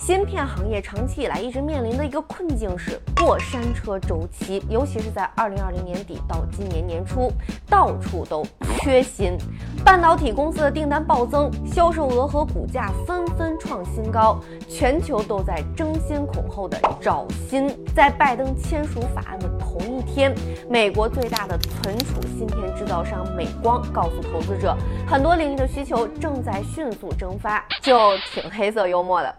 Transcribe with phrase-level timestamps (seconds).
[0.00, 7.30] 芯片行业长期以来一直面临的一个困境是过山车周期，尤其是在二零二零年底到今年年初，
[7.68, 8.42] 到处都
[8.78, 9.36] 缺芯，
[9.84, 14.40] 半导体公司的订单暴增，销售额和股价纷纷创新高，
[14.70, 17.68] 全球都在争先恐后的找芯。
[17.94, 20.34] 在拜登签署法案的同一天，
[20.66, 24.74] 美国最大的存储芯片制造商美光告诉投资者，
[25.06, 29.36] 很多领域的需求正在迅速蒸发，就挺黑色幽默的。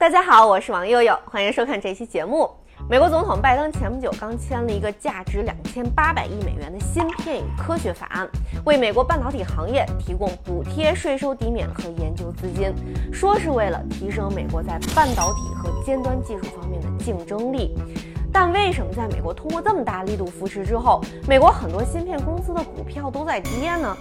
[0.00, 2.50] 大家好，我是王悠悠，欢迎收看这期节目。
[2.88, 8.26] 美国总统拜登前不久刚签了一个价值两千八百亿美元的芯片与科学法案，
[8.64, 12.72] 为美国半导体行业提供补贴、税收抵免和研究资金，
[13.12, 17.76] 说是为了提升美国在半导体和尖端技术方面的竞争力。
[18.32, 23.94] 但为什么在美国通过这么大力度扶持之后，美国很多芯片公司的股票都在跌呢？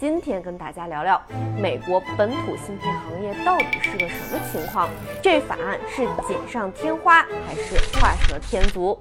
[0.00, 1.20] 今天跟大家聊聊
[1.60, 4.88] 美国本土芯片行业到底是个什么情况？
[5.20, 8.96] 这法案是锦上添花还是画蛇添足？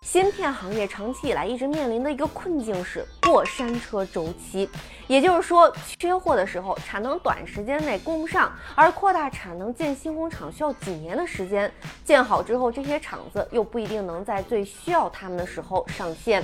[0.00, 4.66] 芯片行业长期以来一直面临的一个困境是过山车周期，
[5.06, 11.70] 也就是说，缺货的时候产能短时间内供不上，而扩大产能建新工厂需要几年的时间，
[12.06, 16.42] 建好之后这些厂子又不一定能在最需要他们的时候上线。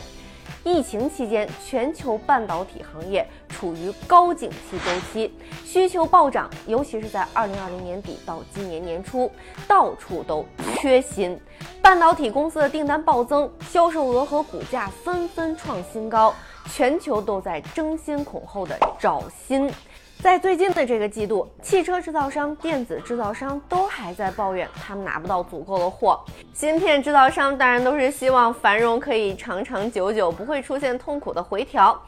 [0.64, 5.33] 疫情期间，全球半导体行业处于高景气周期，
[5.64, 9.31] 需求暴涨，尤其是在二零二零年底到今年年初，
[9.69, 10.45] 到处都
[10.77, 11.39] 缺芯，
[11.83, 16.34] 半导体公司的订单暴增，销售额和股价纷纷创新高，
[16.70, 19.70] 全球都在争先恐后的找芯。
[20.25, 26.19] 在最近的这个季度，汽车制造商、电子制造商都还在抱怨他们拿不到足够的货。
[26.55, 32.02] 芯片制造商当然都是希望繁荣可以长长久久，不会出现痛苦的回调。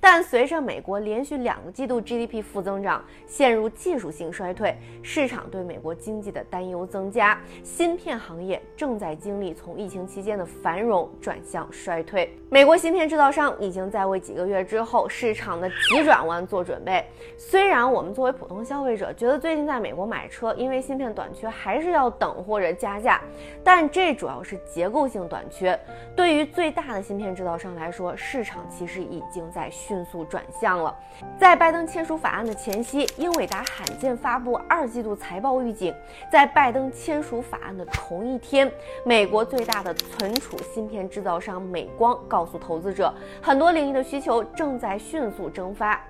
[0.00, 12.34] 但随着美国连续两个季度 GDP 负增长，陷入技术性衰退，市场对美国经济的担忧增加，芯片行业正在经历从疫情期间的繁荣转向衰退。
[12.48, 17.04] 美国芯片制造商已经在为几个月之后市场的急转弯做准备。
[17.36, 23.20] 虽然我们作为普通消费者觉得最近在美国买车，因为芯片短缺还是要等或者加价，
[23.62, 25.78] 但这主要是结构性短缺。
[26.16, 29.70] 对于最大的芯片制造商来说，市场其实已经在。
[29.90, 30.96] 迅速转向了。
[31.36, 35.92] 在拜登签署法案的前夕，英伟达罕见发布二季度财报预警。
[36.30, 38.70] 在拜登签署法案的同一天，
[39.04, 43.12] 美国最大的存储芯片制造商美光告诉投资者，
[43.42, 46.00] 很多领域的需求正在迅速蒸发，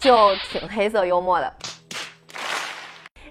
[0.00, 1.52] 就挺黑色幽默的。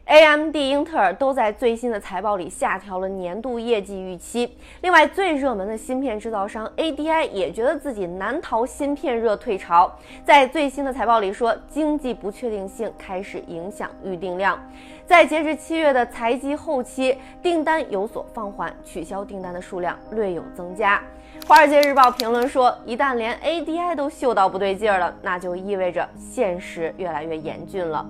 [0.05, 4.55] AMD、英特尔都在最新的财报里下调了年度业绩预期。
[4.81, 9.91] 另外，最热门的芯片制造商 ADI 也觉得自己难逃芯片热退潮，
[10.23, 14.59] 在最新的财报里说，经济不确定性开始影响预订量。
[15.07, 20.97] 在截至七月的财季后期，订单有所放缓，取消订单的数量略有增加。
[21.47, 28.03] 《华尔街日报》评论说，一旦连 ADI 都嗅到不对劲儿了，那就意味着现实越来越严峻了。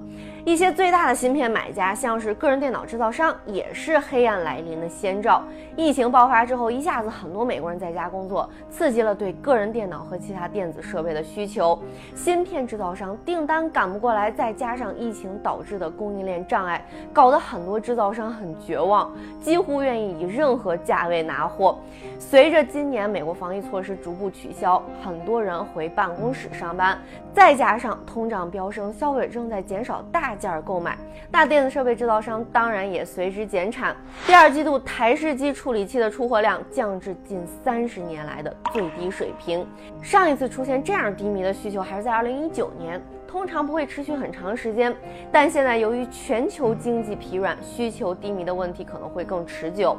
[0.45, 5.41] 一些最大的芯片买家，像是个人电脑制造商，也是黑暗来临的先兆。
[5.75, 11.77] 疫情爆发之后，一下子很多美国人在家工作，刺激了对个人电脑和其他电子设备的需求。
[12.13, 19.11] 芯片制造商订单赶不过来，再加上疫情导致的供应链障碍，搞得很多制造商很绝望，
[19.41, 21.75] 几乎愿意以任何价位拿货。
[22.19, 26.99] 随着今年美国防疫措施逐步取消，很多人回办公室上班，
[27.33, 30.35] 再加上通胀飙升，消费正在减少大。
[30.35, 30.97] 件儿购买，
[31.31, 33.95] 大电子设备制造商当然也随之减产。
[34.27, 39.65] 第二季度台式机处理器的出货量降至近三十年来的最低水平。
[40.01, 44.93] 上一次出现这样低迷的需求还是在二零一九年，通常不会持续很长时间。
[45.31, 49.95] 但现在由于全球经济疲软，需求低迷的问题可能会更持久。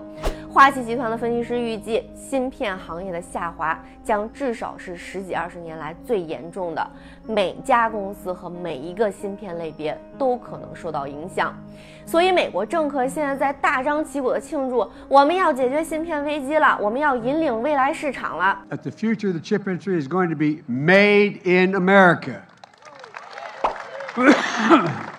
[0.57, 6.91] 花旗集团的分析师预计，芯片行业的下滑将至少是十几二十年来最严重的，
[7.27, 11.55] 每家公司和每一个芯片类别都可能受到影响。
[12.07, 18.59] 所以，美国政客现在在大张旗鼓的庆祝，我们要解决芯片危机了，我们要引领未来市场了。
[18.71, 22.41] The future of the chip industry is going to be made in America.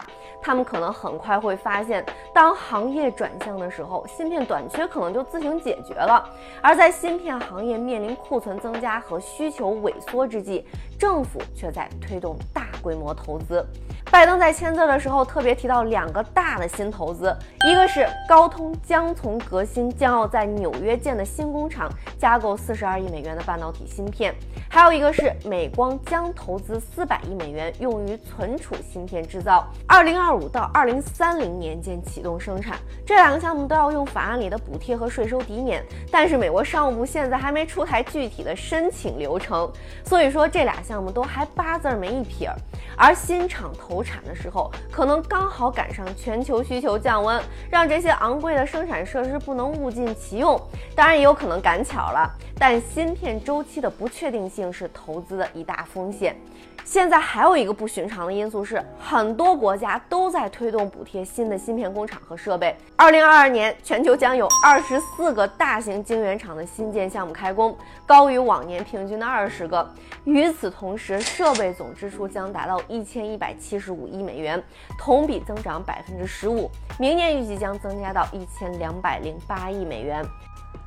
[0.47, 2.01] 他们可能很快会发现，
[2.33, 6.23] 当行业转向的时候，芯片短缺可能就自行解决了。
[6.61, 10.65] 而在芯片行业面临库存增加和需求萎缩之际，
[10.97, 13.65] 政府却在推动大规模投资。
[14.09, 17.35] 拜登在签字的时候特别提到两个大的新投资，
[17.67, 24.33] 一个是高通将从革新将要在纽约建的新工厂加购四十二亿美元的半导体芯片，
[24.69, 32.77] 还有一个是美光将投资四百亿美元用于存储芯片制造，二零二五到二零三零年间启动生产。
[33.05, 39.69] 这两个项目都要用法案里的补贴和税收抵免，但是美国商务部现在还没出台具体的申请流程，
[40.05, 42.55] 所以说这俩项目都还八字没一撇儿。
[42.95, 50.59] 而新厂投产的时候，可能刚好赶上全球需求降温，让这些昂贵的生产设施不能物尽其用。
[50.95, 56.35] 当然也有可能赶巧了，但芯片周期的不确定性是投资的一大风险。
[56.83, 62.73] 现在还有一个不寻常的因素是，很多国家都在推动补贴新的芯片工厂和设备。
[62.95, 69.85] 二零二二年，全球将有二十四个大型晶圆厂的新建项目开工，高于往年平均的二十个。
[70.23, 74.62] 与此同时，设备总支出将达到一千一百七十五亿美元，
[74.98, 76.70] 同比增长百分之十五。
[76.98, 80.24] 明年预计将增加到一千两百零八亿美元。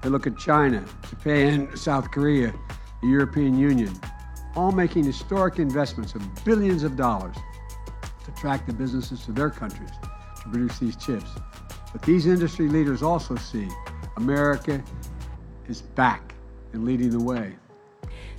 [0.03, 2.51] look at China, Japan, South Korea,
[3.01, 3.94] the European Union.
[4.56, 7.36] all making historic investments of billions of dollars
[8.24, 9.92] to attract the businesses to their countries
[10.42, 11.30] to produce these chips.
[11.92, 13.68] But these industry leaders also see
[14.18, 14.81] America
[15.68, 16.33] is back
[16.74, 17.56] and leading the way.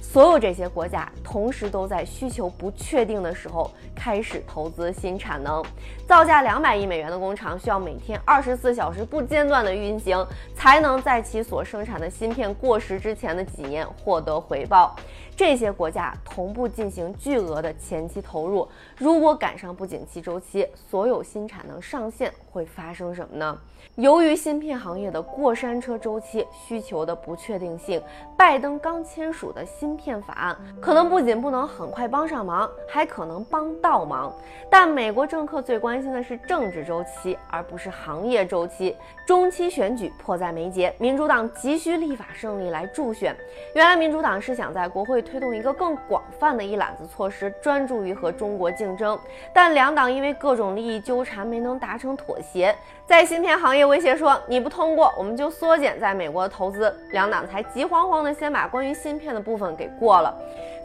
[0.01, 5.63] 所有这些国家同时都在需求不确定的时候开始投资新产能。
[6.05, 14.93] 造价两百亿美元的工厂需要每天二十四小时不间断的运行，才能在其所生产的芯片过时之前的几年获得回报。
[15.33, 23.57] 这些国家同步进行巨额的前期投入，如果赶上不景气周期，所有新产能上线会发生什么呢？
[23.95, 28.01] 由于芯片行业的过山车周期需求的不确定性，
[28.37, 34.31] 拜登刚签署的芯片法案可能不仅不能很快帮上忙，还可能帮倒忙。
[34.69, 38.95] 但美国政客最关心的是政治周期，而不是行业周期。
[39.25, 43.35] 中期选举迫在眉睫，民主党急需立法胜利来助选。
[43.73, 49.17] 原来民主党是想在国会推动一个更广泛的一揽子措施，专注于和中国竞争，
[49.53, 52.75] 但两党因为各种利益纠缠，没能达成妥协。
[53.05, 60.33] 在芯片行业威胁说你不通过，我们就缩减在美国的投资，两党才急慌慌的先把关于芯片的部分给过了。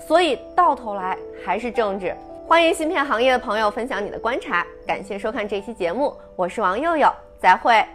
[0.06, 2.17] 所以到头来还是政治。
[2.49, 7.08] 欢迎芯片行业的朋友分享你的观察，感谢收看这期节目，我是王佑佑，
[7.38, 7.87] 再会。